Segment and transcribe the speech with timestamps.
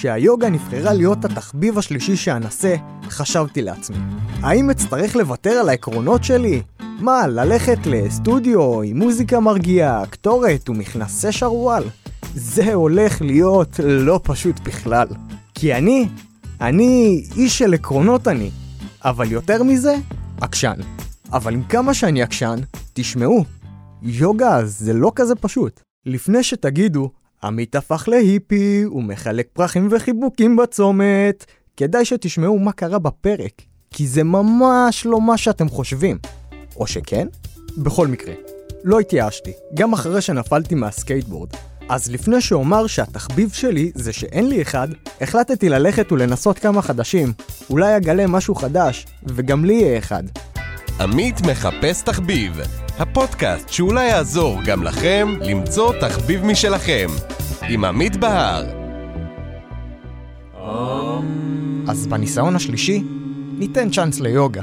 [0.00, 2.76] כשהיוגה נבחרה להיות התחביב השלישי שאנסה,
[3.08, 3.96] חשבתי לעצמי,
[4.42, 6.62] האם אצטרך לוותר על העקרונות שלי?
[6.80, 11.82] מה, ללכת לסטודיו עם מוזיקה מרגיעה, קטורת ומכנסי שרוואל?
[12.34, 15.06] זה הולך להיות לא פשוט בכלל.
[15.54, 16.08] כי אני,
[16.60, 18.50] אני איש של עקרונות אני,
[19.04, 19.96] אבל יותר מזה,
[20.40, 20.76] עקשן.
[21.32, 22.58] אבל עם כמה שאני עקשן,
[22.92, 23.44] תשמעו,
[24.02, 25.80] יוגה זה לא כזה פשוט.
[26.06, 27.10] לפני שתגידו,
[27.44, 31.46] עמית הפך להיפי, הוא מחלק פרחים וחיבוקים בצומת,
[31.76, 36.18] כדאי שתשמעו מה קרה בפרק, כי זה ממש לא מה שאתם חושבים.
[36.76, 37.26] או שכן?
[37.78, 38.34] בכל מקרה,
[38.84, 41.48] לא התייאשתי, גם אחרי שנפלתי מהסקייטבורד.
[41.88, 44.88] אז לפני שאומר שהתחביב שלי זה שאין לי אחד,
[45.20, 47.32] החלטתי ללכת ולנסות כמה חדשים.
[47.70, 50.22] אולי אגלה משהו חדש, וגם לי יהיה אחד.
[51.00, 52.60] עמית מחפש תחביב,
[53.00, 57.06] הפודקאסט שאולי יעזור גם לכם למצוא תחביב משלכם,
[57.68, 58.64] עם עמית בהר.
[61.88, 63.02] אז בניסיון השלישי,
[63.58, 64.62] ניתן צ'אנס ליוגה.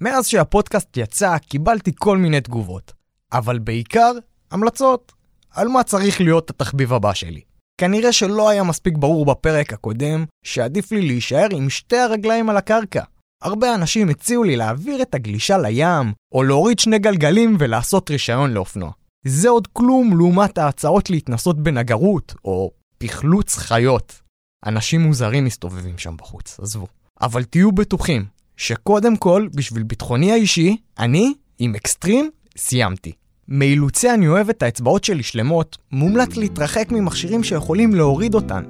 [0.00, 2.92] מאז שהפודקאסט יצא, קיבלתי כל מיני תגובות.
[3.32, 4.12] אבל בעיקר,
[4.50, 5.12] המלצות.
[5.50, 7.40] על מה צריך להיות התחביב הבא שלי.
[7.80, 13.02] כנראה שלא היה מספיק ברור בפרק הקודם, שעדיף לי להישאר עם שתי הרגליים על הקרקע.
[13.42, 18.90] הרבה אנשים הציעו לי להעביר את הגלישה לים, או להוריד שני גלגלים ולעשות רישיון לאופנוע.
[19.24, 24.20] זה עוד כלום לעומת ההצעות להתנסות בנגרות, או פחלוץ חיות.
[24.66, 26.86] אנשים מוזרים מסתובבים שם בחוץ, עזבו.
[27.20, 28.24] אבל תהיו בטוחים,
[28.56, 33.12] שקודם כל, בשביל ביטחוני האישי, אני, עם אקסטרים, סיימתי.
[33.48, 38.62] מאילוצי אני אוהב את האצבעות שלי שלמות, מומלץ להתרחק ממכשירים שיכולים להוריד אותן.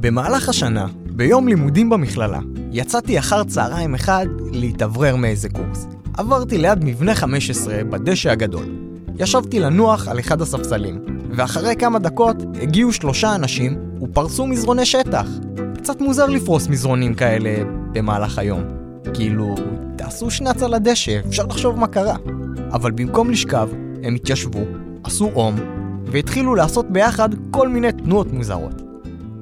[0.00, 0.86] במהלך השנה,
[1.18, 2.40] ביום לימודים במכללה,
[2.72, 5.86] יצאתי אחר צהריים אחד להתאוורר מאיזה קורס.
[6.16, 8.64] עברתי ליד מבנה 15 בדשא הגדול.
[9.18, 10.98] ישבתי לנוח על אחד הספסלים,
[11.30, 15.26] ואחרי כמה דקות הגיעו שלושה אנשים ופרסו מזרוני שטח.
[15.74, 18.62] קצת מוזר לפרוס מזרונים כאלה במהלך היום.
[19.14, 19.54] כאילו,
[19.96, 22.16] תעשו שנץ על הדשא, אפשר לחשוב מה קרה.
[22.72, 23.68] אבל במקום לשכב,
[24.02, 24.62] הם התיישבו,
[25.04, 25.56] עשו אום,
[26.06, 28.82] והתחילו לעשות ביחד כל מיני תנועות מוזרות.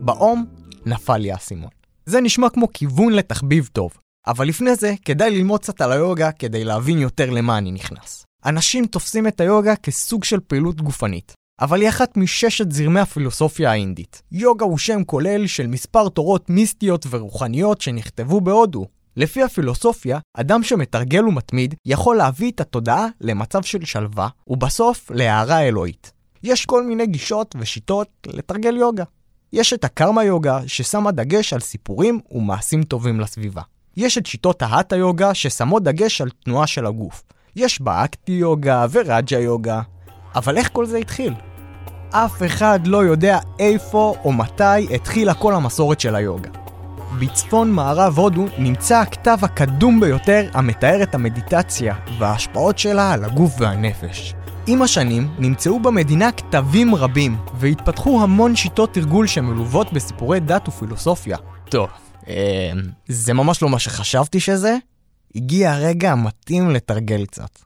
[0.01, 0.45] באום
[0.87, 1.71] נפל לי האסימון.
[2.07, 3.91] זה נשמע כמו כיוון לתחביב טוב,
[4.27, 8.25] אבל לפני זה כדאי ללמוד קצת על היוגה כדי להבין יותר למה אני נכנס.
[8.45, 14.23] אנשים תופסים את היוגה כסוג של פעילות גופנית, אבל היא אחת מששת זרמי הפילוסופיה האינדית.
[14.33, 18.87] יוגה הוא שם כולל של מספר תורות מיסטיות ורוחניות שנכתבו בהודו.
[19.17, 26.13] לפי הפילוסופיה, אדם שמתרגל ומתמיד יכול להביא את התודעה למצב של שלווה, ובסוף להערה אלוהית.
[26.43, 29.05] יש כל מיני גישות ושיטות לתרגל יוגה.
[29.53, 33.63] יש את הקרמה יוגה, ששמה דגש על סיפורים ומעשים טובים לסביבה.
[33.97, 37.23] יש את שיטות ההטה יוגה, ששמות דגש על תנועה של הגוף.
[37.57, 39.81] יש באקטי יוגה ורג'ה יוגה.
[40.35, 41.35] אבל איך כל זה התחיל?
[42.11, 46.51] אף אחד לא יודע איפה או מתי התחילה כל המסורת של היוגה.
[47.19, 54.36] בצפון מערב הודו נמצא הכתב הקדום ביותר המתאר את המדיטציה וההשפעות שלה על הגוף והנפש.
[54.69, 61.37] עם השנים נמצאו במדינה כתבים רבים, והתפתחו המון שיטות תרגול שמלוות בסיפורי דת ופילוסופיה.
[61.69, 61.89] טוב,
[62.29, 62.71] אה,
[63.09, 64.77] זה ממש לא מה שחשבתי שזה.
[65.35, 67.59] הגיע הרגע המתאים לתרגל קצת.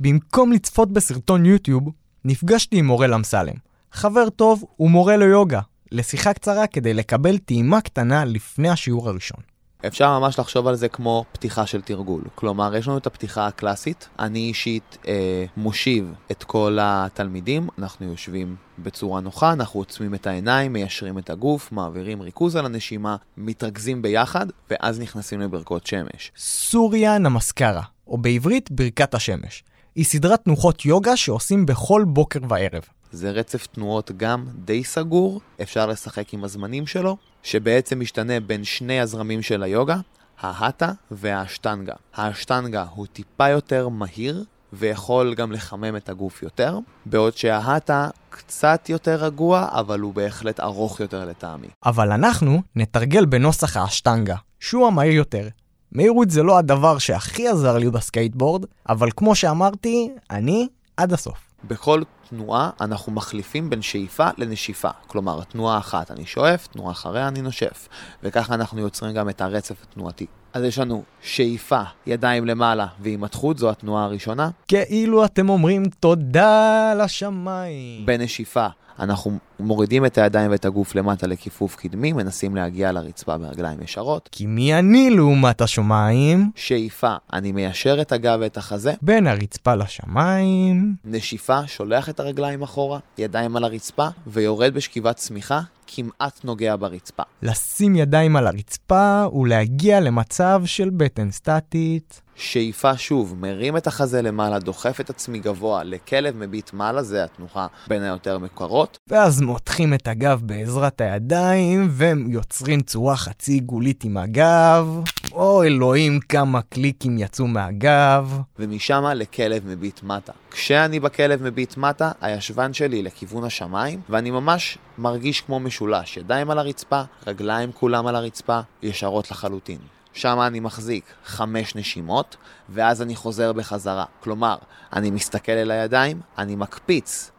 [0.00, 1.88] במקום לצפות בסרטון יוטיוב,
[2.24, 3.54] נפגשתי עם מורל אמסלם,
[3.92, 5.60] חבר טוב ומורה ליוגה,
[5.92, 9.53] לשיחה קצרה כדי לקבל טעימה קטנה לפני השיעור הראשון.
[9.86, 12.22] אפשר ממש לחשוב על זה כמו פתיחה של תרגול.
[12.34, 18.56] כלומר, יש לנו את הפתיחה הקלאסית, אני אישית אה, מושיב את כל התלמידים, אנחנו יושבים
[18.78, 24.46] בצורה נוחה, אנחנו עוצמים את העיניים, מיישרים את הגוף, מעבירים ריכוז על הנשימה, מתרכזים ביחד,
[24.70, 26.32] ואז נכנסים לברכות שמש.
[26.36, 29.64] סוריה נמסקרה, או בעברית ברכת השמש.
[29.94, 32.82] היא סדרת תנוחות יוגה שעושים בכל בוקר וערב.
[33.14, 39.00] זה רצף תנועות גם די סגור, אפשר לשחק עם הזמנים שלו, שבעצם משתנה בין שני
[39.00, 39.96] הזרמים של היוגה,
[40.40, 41.92] ההטה והאשטנגה.
[42.14, 49.24] האשטנגה הוא טיפה יותר מהיר, ויכול גם לחמם את הגוף יותר, בעוד שההטה קצת יותר
[49.24, 51.68] רגוע, אבל הוא בהחלט ארוך יותר לטעמי.
[51.86, 55.48] אבל אנחנו נתרגל בנוסח האשטנגה, שהוא המהיר יותר.
[55.92, 61.38] מהירות זה לא הדבר שהכי עזר לי בסקייטבורד, אבל כמו שאמרתי, אני עד הסוף.
[61.68, 64.90] בכל תנועה אנחנו מחליפים בין שאיפה לנשיפה.
[65.06, 67.88] כלומר, תנועה אחת אני שואף, תנועה אחריה אני נושף.
[68.22, 70.26] וככה אנחנו יוצרים גם את הרצף התנועתי.
[70.54, 74.50] אז יש לנו שאיפה, ידיים למעלה והימתחות, זו התנועה הראשונה.
[74.68, 78.06] כאילו אתם אומרים תודה לשמיים.
[78.06, 78.66] בנשיפה
[78.98, 84.28] אנחנו מורידים את הידיים ואת הגוף למטה לכיפוף קדמי, מנסים להגיע לרצפה ברגליים ישרות.
[84.32, 86.50] כי מי אני לעומת השמיים?
[86.54, 88.94] שאיפה, אני מיישר את הגב ואת החזה.
[89.02, 90.94] בין הרצפה לשמיים.
[91.04, 97.22] נשיפה, שולח את הרגליים אחורה, ידיים על הרצפה, ויורד בשכיבת צמיחה, כמעט נוגע ברצפה.
[97.42, 102.20] לשים ידיים על הרצפה ולהגיע למצב של בטן סטטית.
[102.34, 107.66] שאיפה שוב, מרים את החזה למעלה, דוחף את עצמי גבוה, לכלב מביט מעלה, זה התנוחה
[107.88, 108.98] בין היותר מקורות.
[109.08, 115.00] ואז מותחים את הגב בעזרת הידיים, ויוצרים צורה חצי עיגולית עם הגב.
[115.32, 118.38] או אלוהים, כמה קליקים יצאו מהגב.
[118.58, 120.32] ומשם לכלב מביט מטה.
[120.50, 126.58] כשאני בכלב מביט מטה, הישבן שלי לכיוון השמיים, ואני ממש מרגיש כמו משולש, ידיים על
[126.58, 129.78] הרצפה, רגליים כולם על הרצפה, ישרות לחלוטין.
[130.14, 132.36] שם אני מחזיק חמש נשימות,
[132.68, 134.04] ואז אני חוזר בחזרה.
[134.20, 134.56] כלומר,
[134.92, 137.30] אני מסתכל אל הידיים, אני מקפיץ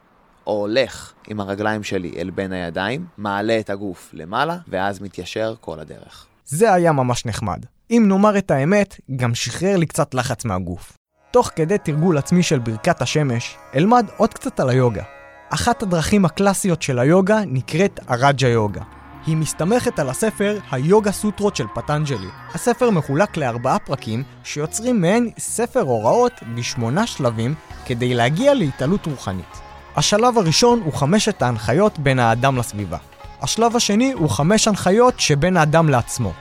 [0.48, 5.80] או הולך עם הרגליים שלי אל בין הידיים, מעלה את הגוף למעלה, ואז מתיישר כל
[5.80, 6.26] הדרך.
[6.46, 7.66] זה היה ממש נחמד.
[7.92, 10.98] אם נאמר את האמת, גם שחרר לי קצת לחץ מהגוף.
[11.32, 15.04] תוך כדי תרגול עצמי של ברכת השמש, אלמד עוד קצת על היוגה.
[15.50, 18.82] אחת הדרכים הקלאסיות של היוגה נקראת הרג'ה יוגה.
[19.26, 22.28] היא מסתמכת על הספר היוגה סוטרות של פטנג'לי.
[22.54, 27.56] הספר מחולק לארבעה פרקים שיוצרים מעין ספר הוראות בשמונה שלבים
[27.86, 29.60] כדי להגיע להתעלות רוחנית.
[29.96, 32.98] השלב הראשון הוא חמשת ההנחיות בין האדם לסביבה.
[33.42, 36.34] השלב השני הוא חמש הנחיות שבין האדם לעצמו.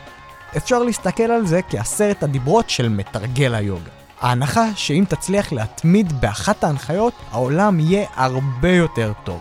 [0.57, 3.91] אפשר להסתכל על זה כעשרת הדיברות של מתרגל היוגה.
[4.21, 9.41] ההנחה שאם תצליח להתמיד באחת ההנחיות, העולם יהיה הרבה יותר טוב.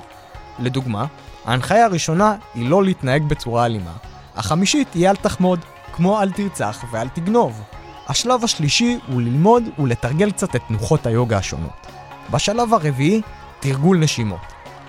[0.60, 1.06] לדוגמה,
[1.46, 3.92] ההנחיה הראשונה היא לא להתנהג בצורה אלימה.
[4.36, 5.60] החמישית היא אל תחמוד,
[5.94, 7.62] כמו אל תרצח ואל תגנוב.
[8.08, 11.88] השלב השלישי הוא ללמוד ולתרגל קצת את תנוחות היוגה השונות.
[12.32, 13.22] בשלב הרביעי,
[13.60, 14.40] תרגול נשימות.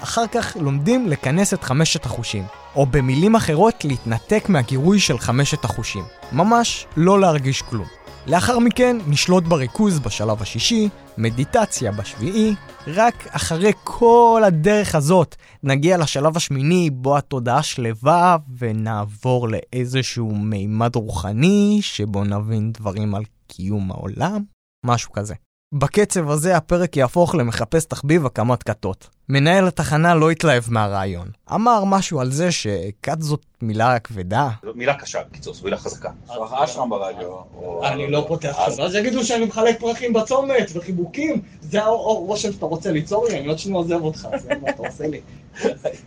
[0.03, 2.45] אחר כך לומדים לכנס את חמשת החושים,
[2.77, 6.05] או במילים אחרות להתנתק מהגירוי של חמשת החושים.
[6.33, 7.87] ממש לא להרגיש כלום.
[8.27, 12.55] לאחר מכן נשלוט בריכוז בשלב השישי, מדיטציה בשביעי,
[12.87, 21.79] רק אחרי כל הדרך הזאת נגיע לשלב השמיני בו התודעה שלווה ונעבור לאיזשהו מימד רוחני
[21.83, 24.43] שבו נבין דברים על קיום העולם,
[24.87, 25.35] משהו כזה.
[25.79, 29.09] בקצב הזה הפרק יהפוך למחפש תחביב הקמת כתות.
[29.29, 31.29] מנהל התחנה לא התלהב מהרעיון.
[31.55, 34.49] אמר משהו על זה שכת זאת מילה כבדה.
[34.63, 36.11] זו מילה קשה, בקיצור, זו מילה חזקה.
[36.53, 37.37] אשרם ברדיו.
[37.83, 42.93] אני לא פותח חזרה, אז יגידו שאני מחלק פרחים בצומת וחיבוקים, זה הרושם שאתה רוצה
[42.93, 45.21] ליצור לי, אני עוד שניה עוזב אותך, זה מה אתה עושה לי.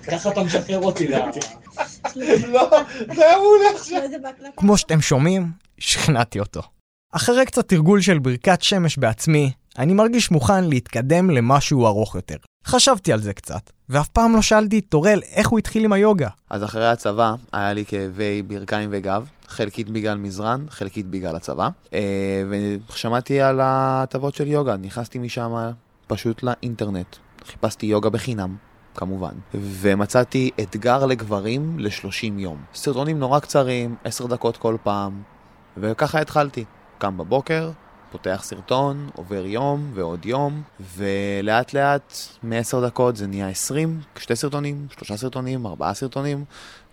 [0.08, 1.16] ככה אתה משחרר אותי ל...
[2.48, 2.70] לא,
[3.16, 4.02] זה היה מעולה עכשיו.
[4.58, 6.62] כמו שאתם שומעים, שכנעתי אותו.
[7.12, 12.36] אחרי קצת תרגול של ברכת שמש בעצמי, אני מרגיש מוכן להתקדם למשהו ארוך יותר.
[12.66, 16.30] חשבתי על זה קצת, ואף פעם לא שאלתי את טורל איך הוא התחיל עם היוגה.
[16.50, 22.44] אז אחרי הצבא, היה לי כאבי ברכיים וגב, חלקית בגלל מזרן, חלקית בגלל הצבא, אה,
[22.90, 25.52] ושמעתי על ההטבות של יוגה, נכנסתי משם
[26.08, 27.16] פשוט לאינטרנט,
[27.46, 28.56] חיפשתי יוגה בחינם.
[28.96, 32.58] כמובן, ומצאתי אתגר לגברים ל-30 יום.
[32.74, 35.22] סרטונים נורא קצרים, 10 דקות כל פעם,
[35.78, 36.66] וככה התחלתי.
[36.98, 37.72] קם בבוקר,
[38.12, 40.62] פותח סרטון, עובר יום ועוד יום,
[40.96, 42.14] ולאט לאט
[42.44, 46.46] מ-10 דקות זה נהיה 20, שתי סרטונים, שלושה סרטונים, ארבעה סרטונים,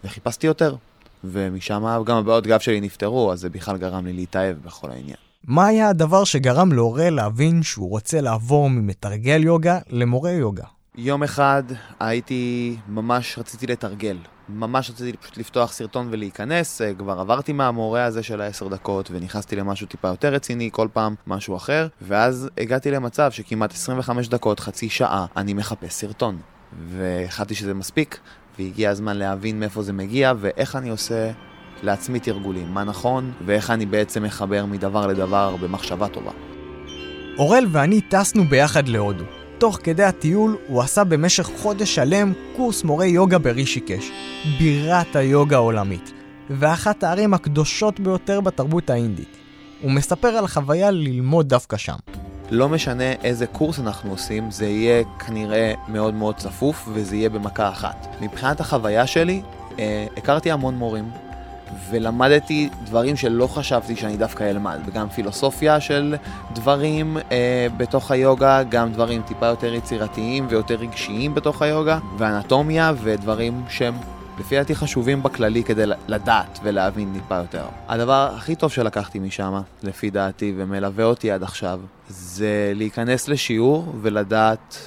[0.04, 0.76] וחיפשתי יותר.
[1.24, 5.16] ומשם גם הבעיות גב שלי נפתרו, אז זה בכלל גרם לי להתאהב בכל העניין.
[5.44, 10.64] מה היה הדבר שגרם להורה להבין שהוא רוצה לעבור ממתרגל יוגה למורה יוגה?
[10.96, 11.62] יום אחד
[12.00, 14.16] הייתי, ממש רציתי לתרגל.
[14.48, 19.56] ממש רציתי פשוט לפתוח סרטון ולהיכנס, אה, כבר עברתי מהמורה הזה של העשר דקות ונכנסתי
[19.56, 24.88] למשהו טיפה יותר רציני, כל פעם משהו אחר, ואז הגעתי למצב שכמעט 25 דקות, חצי
[24.88, 26.38] שעה, אני מחפש סרטון.
[26.88, 28.18] והחלטתי שזה מספיק,
[28.58, 31.30] והגיע הזמן להבין מאיפה זה מגיע ואיך אני עושה
[31.82, 36.32] לעצמי תרגולים, מה נכון, ואיך אני בעצם מחבר מדבר לדבר במחשבה טובה.
[37.38, 39.43] אורל ואני טסנו ביחד להודו.
[39.58, 44.10] תוך כדי הטיול הוא עשה במשך חודש שלם קורס מורה יוגה ברישיקש,
[44.58, 46.12] בירת היוגה העולמית,
[46.50, 49.36] ואחת הערים הקדושות ביותר בתרבות האינדית.
[49.80, 51.96] הוא מספר על החוויה ללמוד דווקא שם.
[52.50, 57.68] לא משנה איזה קורס אנחנו עושים, זה יהיה כנראה מאוד מאוד צפוף וזה יהיה במכה
[57.68, 58.06] אחת.
[58.20, 59.42] מבחינת החוויה שלי,
[59.78, 61.10] אה, הכרתי המון מורים
[61.90, 66.16] ולמדתי דברים שלא חשבתי שאני דווקא אלמד, וגם פילוסופיה של
[66.54, 73.64] דברים אה, בתוך היוגה, גם דברים טיפה יותר יצירתיים ויותר רגשיים בתוך היוגה, ואנטומיה ודברים
[73.68, 73.94] שהם
[74.38, 77.64] לפי דעתי חשובים בכללי כדי לדעת ולהבין טיפה יותר.
[77.88, 84.78] הדבר הכי טוב שלקחתי משם, לפי דעתי, ומלווה אותי עד עכשיו, זה להיכנס לשיעור ולדעת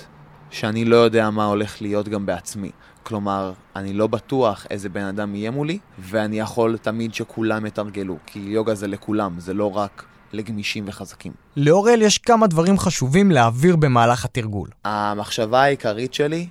[0.49, 2.71] שאני לא יודע מה הולך להיות גם בעצמי.
[3.07, 8.39] כלומר, אני לא בטוח איזה בן אדם יהיה מולי, ואני יכול תמיד שכולם יתרגלו, כי
[8.39, 11.31] יוגה זה לכולם, זה לא רק לגמישים וחזקים.
[11.57, 14.69] לאורל יש כמה דברים חשובים להעביר במהלך התרגול.
[14.85, 16.47] המחשבה העיקרית שלי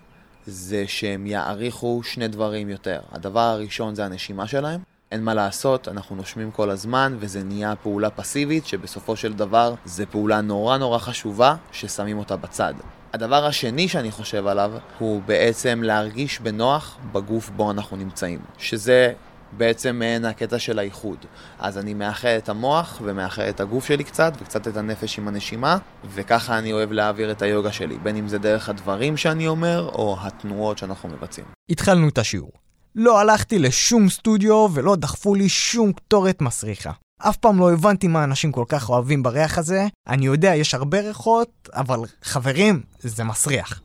[0.47, 3.01] זה שהם יעריכו שני דברים יותר.
[3.13, 4.81] הדבר הראשון זה הנשימה שלהם.
[5.13, 10.07] אין מה לעשות, אנחנו נושמים כל הזמן וזה נהיה פעולה פסיבית שבסופו של דבר זה
[10.07, 12.75] פעולה נורא נורא חשובה ששמים אותה בצד.
[13.17, 19.13] הדבר השני שאני חושב עליו הוא בעצם להרגיש בנוח בגוף בו אנחנו נמצאים, שזה
[19.53, 21.19] בעצם מעין הקטע של האיחוד.
[21.59, 25.79] אז אני מאחד את המוח ומאחד את הגוף שלי קצת וקצת את הנפש עם הנשימה
[26.15, 30.17] וככה אני אוהב להעביר את היוגה שלי, בין אם זה דרך הדברים שאני אומר או
[30.21, 31.47] התנועות שאנחנו מבצעים.
[31.71, 32.53] התחלנו את השיעור.
[32.95, 36.93] לא הלכתי לשום סטודיו ולא דחפו לי שום קטורת מסריחה.
[37.19, 39.87] אף פעם לא הבנתי מה אנשים כל כך אוהבים בריח הזה.
[40.09, 43.81] אני יודע, יש הרבה ריחות, אבל חברים, זה מסריח.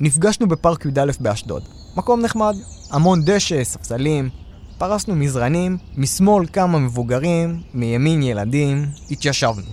[0.00, 1.62] נפגשנו בפארק י"א באשדוד.
[1.96, 2.54] מקום נחמד,
[2.90, 4.28] המון דשא, ספסלים.
[4.78, 9.66] פרסנו מזרנים, משמאל כמה מבוגרים, מימין ילדים, התיישבנו.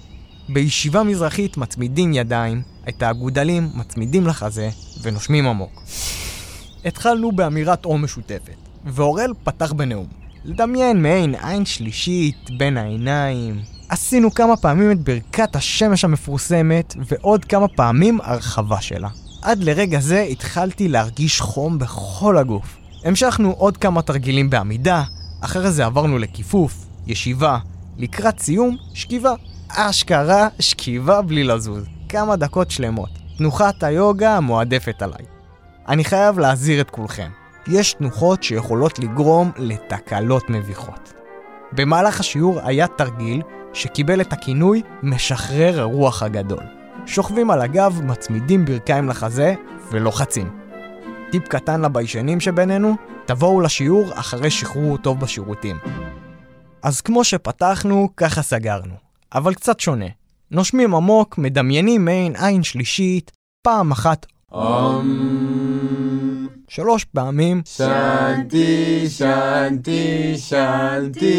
[0.50, 4.70] בישיבה מזרחית מצמידים ידיים, את האגודלים מצמידים לחזה
[5.02, 5.82] ונושמים עמוק.
[6.86, 10.27] התחלנו באמירת אור משותפת, ואורל פתח בנאום.
[10.48, 13.60] לדמיין מעין עין שלישית בין העיניים.
[13.90, 19.10] עשינו כמה פעמים את ברכת השמש המפורסמת, ועוד כמה פעמים הרחבה שלה.
[19.42, 22.78] עד לרגע זה התחלתי להרגיש חום בכל הגוף.
[23.04, 25.04] המשכנו עוד כמה תרגילים בעמידה,
[25.42, 27.58] אחרי זה עברנו לכיפוף, ישיבה,
[27.98, 29.34] לקראת סיום, שכיבה.
[29.70, 31.84] אשכרה שכיבה בלי לזוז.
[32.10, 33.10] כמה דקות שלמות.
[33.38, 35.26] תנוחת היוגה המועדפת עליי.
[35.88, 37.30] אני חייב להזהיר את כולכם.
[37.70, 41.14] יש תנוחות שיכולות לגרום לתקלות מביכות.
[41.72, 43.42] במהלך השיעור היה תרגיל
[43.74, 46.64] שקיבל את הכינוי משחרר הרוח הגדול.
[47.06, 49.56] שוכבים על הגב, מצמידים ברכיים לחזה
[49.92, 50.50] ולוחצים.
[51.32, 52.96] טיפ קטן לביישנים שבינינו,
[53.26, 55.78] תבואו לשיעור אחרי שחרור טוב בשירותים.
[56.82, 58.94] אז כמו שפתחנו, ככה סגרנו.
[59.34, 60.06] אבל קצת שונה.
[60.52, 63.32] נושמים עמוק, מדמיינים מעין עין שלישית,
[63.62, 64.26] פעם אחת
[66.70, 71.30] שלוש פעמים שנתי, שנתי, שנתי.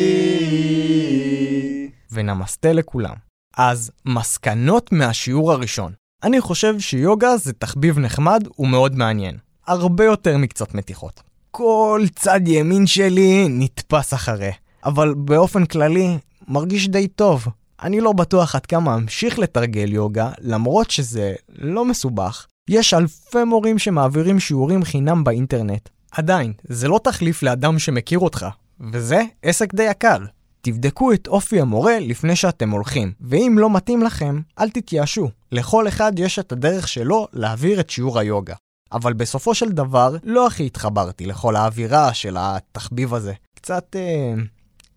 [2.12, 3.14] ונמסטה לכולם.
[3.56, 5.92] אז מסקנות מהשיעור הראשון.
[6.23, 9.37] אני חושב שיוגה זה תחביב נחמד ומאוד מעניין.
[9.66, 11.23] הרבה יותר מקצת מתיחות.
[11.50, 14.52] כל צד ימין שלי נתפס אחרי.
[14.85, 16.18] אבל באופן כללי,
[16.49, 17.47] מרגיש די טוב.
[17.82, 22.47] אני לא בטוח עד כמה אמשיך לתרגל יוגה, למרות שזה לא מסובך.
[22.69, 25.89] יש אלפי מורים שמעבירים שיעורים חינם באינטרנט.
[26.13, 28.47] עדיין, זה לא תחליף לאדם שמכיר אותך,
[28.93, 30.19] וזה עסק די יקר.
[30.61, 35.29] תבדקו את אופי המורה לפני שאתם הולכים, ואם לא מתאים לכם, אל תתייאשו.
[35.53, 38.55] לכל אחד יש את הדרך שלו להעביר את שיעור היוגה.
[38.93, 43.33] אבל בסופו של דבר, לא הכי התחברתי לכל האווירה של התחביב הזה.
[43.55, 44.35] קצת אה,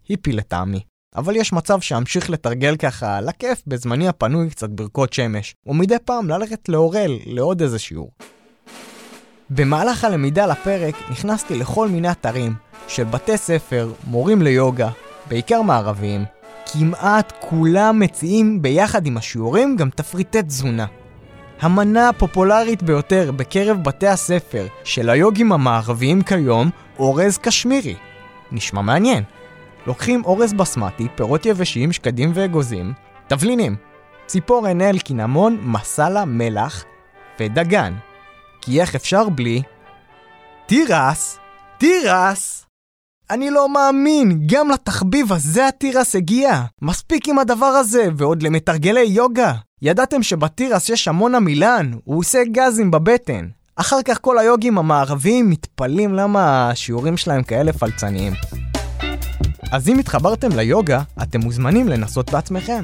[0.09, 0.81] היפי לטעמי.
[1.15, 6.69] אבל יש מצב שאמשיך לתרגל ככה לכיף בזמני הפנוי קצת ברכות שמש, ומדי פעם ללכת
[6.69, 8.11] לאורל לעוד איזה שיעור.
[9.49, 12.53] במהלך הלמידה לפרק נכנסתי לכל מיני אתרים
[12.87, 14.89] של בתי ספר, מורים ליוגה,
[15.29, 16.25] בעיקר מערביים.
[16.73, 20.85] כמעט כולם מציעים ביחד עם השיעורים גם תפריטי תזונה.
[21.61, 27.95] המנה הפופולרית ביותר בקרב בתי הספר של היוגים המערביים כיום, אורז קשמירי.
[28.51, 29.23] נשמע מעניין.
[29.87, 32.93] לוקחים אורז בסמטי, פירות יבשים, שקדים ואגוזים,
[33.27, 33.75] תבלינים,
[34.25, 36.83] ציפורן אל קינמון, מסאלה, מלח
[37.39, 37.93] ודגן.
[38.61, 39.61] כי איך אפשר בלי?
[40.65, 41.39] תירס!
[41.77, 42.65] תירס!
[43.29, 46.61] אני לא מאמין, גם לתחביב הזה התירס הגיע.
[46.81, 49.53] מספיק עם הדבר הזה, ועוד למתרגלי יוגה.
[49.81, 53.47] ידעתם שבתירס יש המון עמילן, הוא עושה גזים בבטן.
[53.75, 58.33] אחר כך כל היוגים המערביים מתפלאים למה השיעורים שלהם כאלה פלצניים.
[59.71, 62.83] אז אם התחברתם ליוגה, אתם מוזמנים לנסות בעצמכם.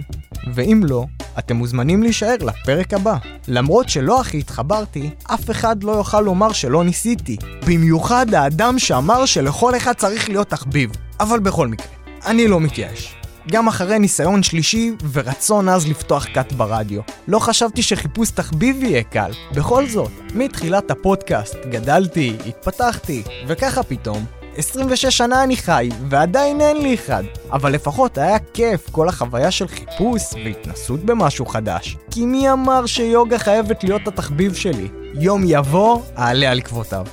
[0.53, 1.05] ואם לא,
[1.39, 3.17] אתם מוזמנים להישאר לפרק הבא.
[3.47, 7.37] למרות שלא הכי התחברתי, אף אחד לא יוכל לומר שלא ניסיתי.
[7.67, 10.91] במיוחד האדם שאמר שלכל אחד צריך להיות תחביב.
[11.19, 11.87] אבל בכל מקרה,
[12.25, 13.15] אני לא מתייאש.
[13.51, 17.01] גם אחרי ניסיון שלישי ורצון עז לפתוח קאט ברדיו.
[17.27, 19.31] לא חשבתי שחיפוש תחביב יהיה קל.
[19.53, 24.25] בכל זאת, מתחילת הפודקאסט גדלתי, התפתחתי, וככה פתאום
[24.57, 27.23] 26 שנה אני חי, ועדיין אין לי אחד.
[27.51, 31.97] אבל לפחות היה כיף כל החוויה של חיפוש והתנסות במשהו חדש.
[32.11, 34.87] כי מי אמר שיוגה חייבת להיות התחביב שלי?
[35.13, 37.05] יום יבוא, אעלה על עקבותיו.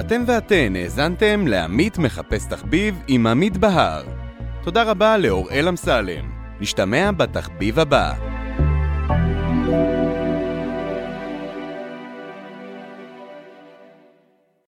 [0.00, 4.02] אתם ואתן האזנתם לעמית מחפש תחביב עם עמית בהר.
[4.62, 6.30] תודה רבה לאוראל אמסלם.
[6.60, 8.12] נשתמע בתחביב הבא.